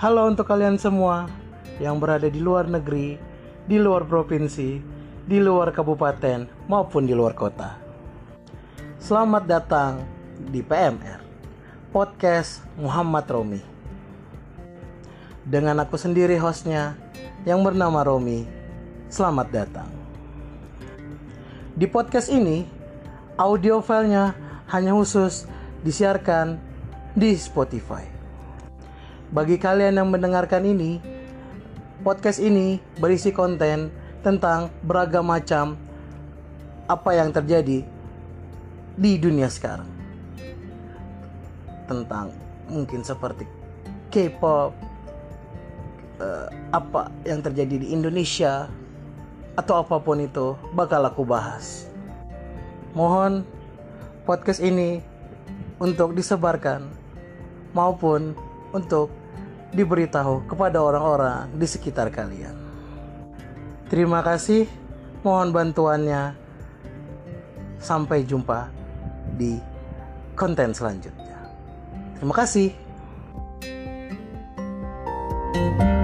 Halo 0.00 0.32
untuk 0.32 0.48
kalian 0.48 0.80
semua 0.80 1.28
yang 1.76 2.00
berada 2.00 2.24
di 2.24 2.40
luar 2.40 2.64
negeri, 2.64 3.20
di 3.68 3.76
luar 3.76 4.08
provinsi, 4.08 4.80
di 5.28 5.36
luar 5.36 5.76
kabupaten, 5.76 6.48
maupun 6.72 7.04
di 7.04 7.12
luar 7.12 7.36
kota. 7.36 7.76
Selamat 8.96 9.44
datang 9.44 10.00
di 10.40 10.64
PMR, 10.64 11.20
Podcast 11.92 12.64
Muhammad 12.80 13.28
Romi. 13.28 13.60
Dengan 15.44 15.84
aku 15.84 16.00
sendiri 16.00 16.40
hostnya 16.40 16.96
yang 17.44 17.60
bernama 17.60 18.00
Romi, 18.00 18.48
selamat 19.12 19.52
datang. 19.52 19.92
Di 21.76 21.84
podcast 21.84 22.32
ini, 22.32 22.64
audio 23.36 23.84
filenya 23.84 24.32
hanya 24.72 24.96
khusus 24.96 25.44
disiarkan 25.84 26.56
di 27.12 27.36
Spotify. 27.36 28.19
Bagi 29.30 29.62
kalian 29.62 29.94
yang 29.94 30.10
mendengarkan 30.10 30.66
ini, 30.66 30.98
podcast 32.02 32.42
ini 32.42 32.82
berisi 32.98 33.30
konten 33.30 33.94
tentang 34.26 34.74
beragam 34.82 35.22
macam 35.22 35.78
apa 36.90 37.14
yang 37.14 37.30
terjadi 37.30 37.86
di 38.98 39.12
dunia 39.22 39.46
sekarang. 39.46 39.86
Tentang 41.86 42.34
mungkin 42.66 43.06
seperti 43.06 43.46
K-pop, 44.10 44.74
eh, 46.18 46.50
apa 46.74 47.14
yang 47.22 47.38
terjadi 47.38 47.86
di 47.86 47.94
Indonesia, 47.94 48.66
atau 49.54 49.78
apa 49.78 50.02
pun 50.02 50.26
itu 50.26 50.58
bakal 50.74 51.06
aku 51.06 51.22
bahas. 51.22 51.86
Mohon 52.98 53.46
podcast 54.26 54.58
ini 54.58 54.98
untuk 55.78 56.18
disebarkan 56.18 56.82
maupun 57.78 58.34
untuk 58.74 59.19
diberitahu 59.70 60.50
kepada 60.50 60.82
orang-orang 60.82 61.50
di 61.54 61.66
sekitar 61.66 62.10
kalian. 62.10 62.54
Terima 63.90 64.22
kasih, 64.22 64.66
mohon 65.26 65.50
bantuannya. 65.50 66.38
Sampai 67.80 68.28
jumpa 68.28 68.68
di 69.40 69.56
konten 70.36 70.76
selanjutnya. 70.76 71.48
Terima 72.20 72.36
kasih. 72.36 72.76
thank 75.50 75.82
you 75.82 75.99